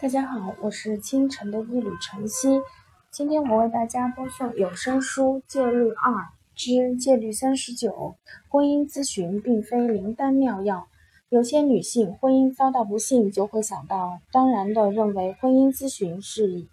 [0.00, 2.60] 大家好，我是清晨的一缕晨曦。
[3.12, 7.90] 今天我为大家播送有声书《戒律二之戒律三十九》。
[8.48, 10.88] 婚姻咨询并非灵丹妙药，
[11.28, 16.66] 有些女性婚姻遭到不幸，就会想到当然的认为婚姻咨询是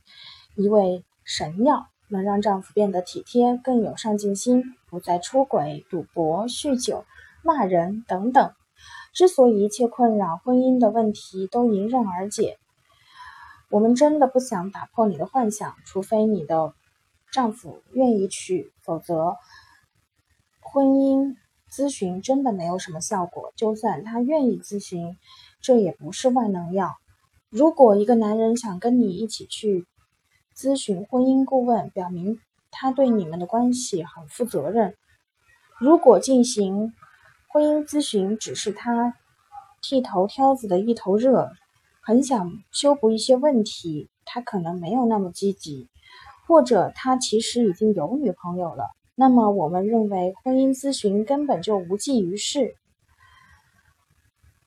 [0.56, 7.06] 一味神药，能让丈夫变得体贴、更有上进心，不再出轨、赌博、酗酒、
[7.44, 8.52] 骂人等等。
[9.14, 12.58] 之所以一切困扰婚姻的问题都迎刃而解，
[13.72, 16.74] 我们真的不想打破你的幻想，除非你的
[17.32, 19.38] 丈夫愿意去，否则
[20.60, 21.36] 婚姻
[21.72, 23.52] 咨询真的没有什么效果。
[23.56, 25.18] 就算他愿意咨询，
[25.62, 26.98] 这也不是万能药。
[27.50, 29.88] 如果一个男人想跟你一起去
[30.56, 34.94] 咨询婚姻顾问，表明他对你们的关系很负责任。
[35.80, 36.94] 如果进行。
[37.54, 39.14] 婚姻咨询只是他
[39.82, 41.50] 剃头挑子的一头热，
[42.02, 45.88] 很想修补一些问题，他可能没有那么积极，
[46.48, 48.86] 或者他其实已经有女朋友了。
[49.16, 52.74] 那么我们认为婚姻咨询根本就无济于事。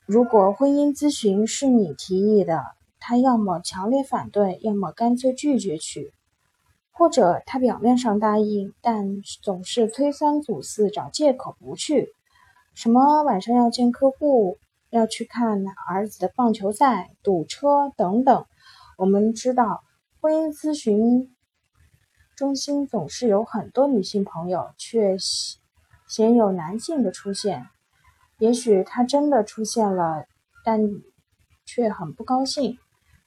[0.06, 2.62] 如果婚姻咨询是你提议的，
[3.00, 6.12] 他要么强烈反对，要么干脆拒绝去，
[6.92, 12.08] 或者他表面上答应，但总是推三阻四，找借口不去。
[12.74, 14.58] 什么晚上要见客户，
[14.94, 18.44] 要去看儿子的棒球赛，堵车等等。
[18.96, 19.82] 我们知道，
[20.20, 21.34] 婚姻咨询
[22.36, 25.16] 中心总是有很多女性朋友，却
[26.06, 27.66] 鲜有男性的出现。
[28.38, 30.26] 也许他真的出现了，
[30.64, 30.80] 但
[31.66, 32.78] 却很不高兴，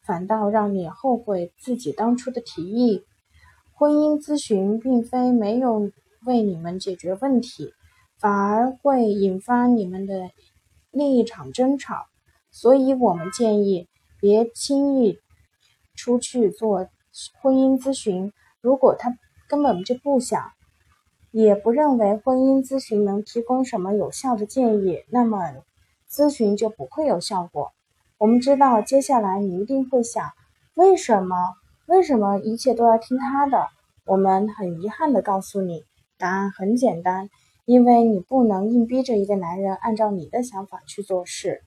[0.05, 3.03] 反倒让你后悔自己当初的提议。
[3.73, 5.91] 婚姻咨询并非没有
[6.25, 7.73] 为你们解决问题。
[8.19, 10.31] 反而会引发你们的
[10.97, 11.95] 另一场争吵，
[12.51, 13.87] 所以我们建议
[14.19, 15.19] 别轻易
[15.95, 16.89] 出去做
[17.41, 18.33] 婚姻咨询。
[18.61, 19.15] 如果他
[19.47, 20.51] 根本就不想，
[21.31, 25.39] 也不认为婚姻咨询能提供什么有效的建议，那么
[26.09, 27.71] 咨询就不会有效果。
[28.17, 30.31] 我们知道，接下来你一定会想：
[30.75, 31.35] 为什么？
[31.85, 33.67] 为什么一切都要听他的？
[34.05, 35.85] 我们很遗憾地告诉你，
[36.17, 37.29] 答案很简单。
[37.67, 41.59] 因为你不能硬逼着一个男人按照你的想法去做事。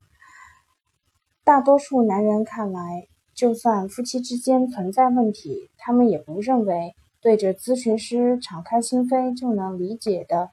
[1.44, 10.48] 大多数男人看来，就算夫妻之间存在问题，他们也不认为对着咨询师敞开心扉就能理解的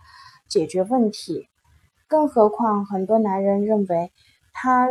[0.49, 1.47] 解决问题。
[2.09, 4.11] 更何况，很多男人认为，
[4.51, 4.89] 他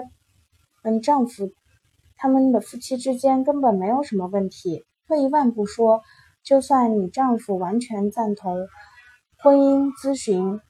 [0.83, 1.50] 们丈夫
[2.16, 4.87] 他们的夫妻之间根本没有什么问题。
[5.06, 6.00] 退一万步说，
[6.43, 8.66] 就算你丈夫完全赞同。
[9.38, 10.60] 婚姻咨询，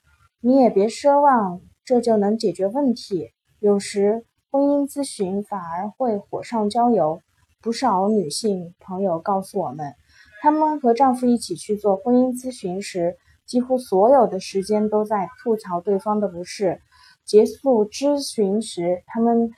[0.41, 3.31] 你也别奢望这就能解决问题。
[3.61, 7.23] 有时婚姻咨询反而会火上浇油。
[7.63, 9.95] 不少女性朋友告诉我们，
[10.43, 13.17] 她们和丈夫一起去做婚姻咨询时，
[13.47, 16.81] 几乎所有的时间都在吐槽对方的不是。
[17.25, 19.51] 结束咨询时，他们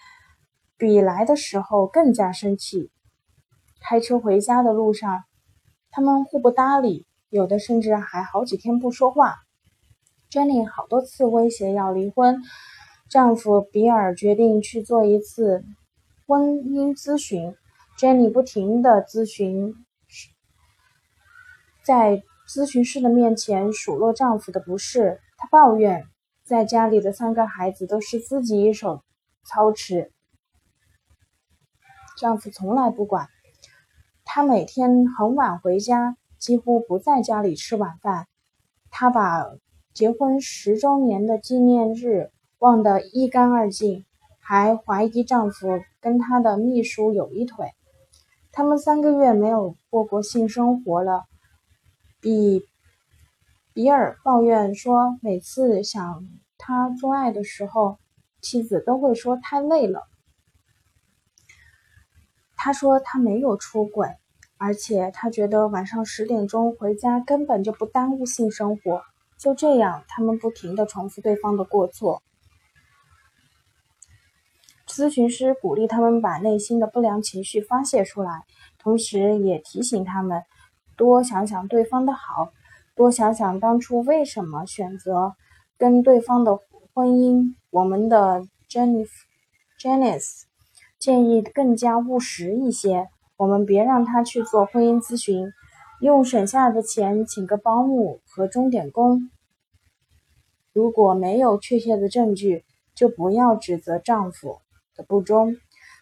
[0.77, 2.91] 比来的时候更加生气。
[3.81, 5.25] 开车回家的路上，
[5.91, 7.07] 他们互不搭理。
[7.31, 9.35] 有的甚至还好几天不说话。
[10.31, 12.43] Jenny 好多次威胁要离婚，
[13.11, 15.65] 丈夫比尔决定去做一次
[16.27, 17.55] 婚姻咨询。
[17.99, 19.75] Jenny 不停的咨询，
[21.85, 26.05] 在咨询师的面前数落丈夫的不是，她抱怨
[26.45, 29.03] 在家里的三个孩子都是自己一手
[29.45, 30.13] 操持，
[32.19, 33.29] 丈夫从来不管。
[34.25, 36.17] 她每天很晚回家。
[36.39, 38.27] 几乎不在家里吃晚饭，
[38.91, 39.45] 她把
[39.93, 44.05] 结婚十周年的纪念日忘得一干二净，
[44.39, 47.73] 还怀疑丈夫跟她的秘书有一腿。
[48.53, 51.25] 他们三个月没有过过性生活了。
[52.21, 52.63] 比
[53.73, 56.27] 比尔抱怨说，每次想
[56.57, 57.99] 他做爱的时候，
[58.41, 60.03] 妻子都会说太累了。
[62.57, 64.09] 他说他没有出轨。
[64.59, 69.03] 而且他觉得晚上十点钟回家根本就不耽误性生活。
[69.39, 72.23] 就这样，他们不停地重复对方的过错。
[74.89, 78.43] 咨询师鼓励他们把内心的不良情绪发泄出来，
[78.79, 80.43] 同时也提醒他们
[80.97, 82.51] 多想想对方的好，
[82.97, 85.35] 多想想当初为什么选择
[85.77, 86.59] 跟对方的
[86.93, 87.55] 婚姻。
[87.71, 90.43] 我们的 Jennifer，Janice
[90.99, 93.07] 建议更加务实一些。
[93.39, 95.53] 我们别让他去做婚姻咨询，
[96.01, 99.31] 用省下的钱请个保姆和钟点工。
[100.73, 102.65] 如果没有确切的证据，
[102.97, 104.59] 就不要指责丈夫
[104.97, 105.57] 的不忠。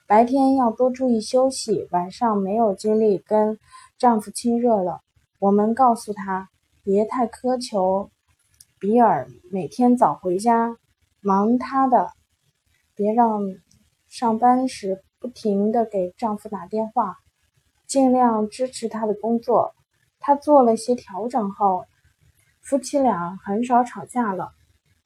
[0.08, 3.58] 白天要多注意休息，晚上没有精力跟
[3.98, 5.00] 丈夫亲热了。
[5.38, 6.48] 我们告诉她
[6.82, 8.10] 别太苛求
[8.80, 10.78] 比尔每天早回家，
[11.20, 12.08] 忙他的，
[12.94, 13.42] 别让
[14.08, 17.16] 上班时不停的给丈夫打电话，
[17.86, 19.74] 尽量支持他的工作。
[20.18, 21.84] 她做了些调整后，
[22.60, 24.50] 夫妻俩很少吵架了。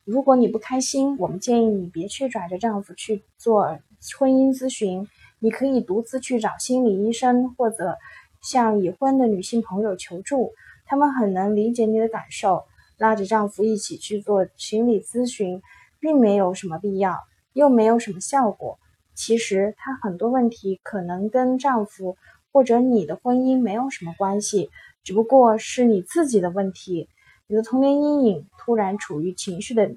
[0.04, 3.78] 如果你不开心，我们建议你别去拽着丈夫去做
[4.18, 5.06] 婚姻咨询，
[5.38, 7.96] 你可以独自去找心理医生，或者
[8.42, 10.52] 向已婚的女性朋友求助，
[10.86, 12.64] 他们很能理解你的感受。
[12.96, 15.62] 拉着丈夫一起去做心理咨询，
[16.00, 17.16] 并没有什么必要，
[17.52, 18.78] 又没有什么效果。
[19.14, 22.16] 其实她很多问题可能跟丈夫
[22.52, 24.70] 或者你的婚姻没有什么关系。
[25.02, 27.08] 只不过是你自己的问题，
[27.46, 29.90] 你的童年阴影突然处于情绪的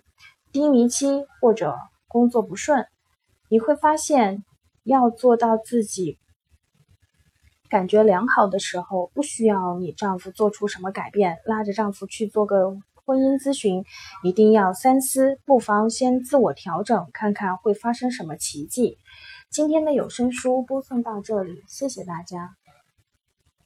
[0.51, 1.75] 低迷期，或者
[2.07, 2.85] 工作不顺，
[3.49, 4.43] 你会发现，
[4.83, 6.17] 要做到自己
[7.69, 11.37] 感觉良好的时候，不需要你丈夫做出什么改变。
[11.45, 13.83] 拉着丈夫去做个婚姻咨询，
[14.23, 18.97] 一定要三思，不妨先自我调整，看看会发生什么奇迹。
[19.53, 22.55] 今天的有声书播送到这里，谢谢大家。